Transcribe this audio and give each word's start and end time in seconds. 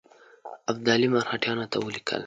ابدالي 0.71 1.07
مرهټیانو 1.13 1.65
ته 1.71 1.77
ولیکل. 1.79 2.19